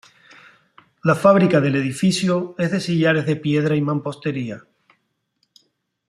La 1.03 1.13
fábrica 1.13 1.61
del 1.61 1.75
edificio 1.75 2.55
es 2.57 2.71
de 2.71 2.79
sillares 2.79 3.27
de 3.27 3.35
piedra 3.35 3.75
y 3.75 3.81
mampostería. 3.81 4.63